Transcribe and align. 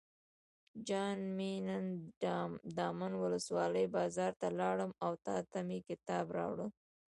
جان 0.87 1.19
مې 1.35 1.51
نن 1.67 1.85
دامن 2.77 3.13
ولسوالۍ 3.17 3.85
بازار 3.95 4.31
ته 4.41 4.47
لاړم 4.59 4.91
او 5.05 5.11
تاته 5.25 5.59
مې 5.67 5.79
کتاب 5.89 6.25
راوړل. 6.37 6.69